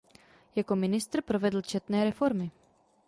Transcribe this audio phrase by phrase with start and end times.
[0.55, 2.51] Jako ministr provedl četné reformy.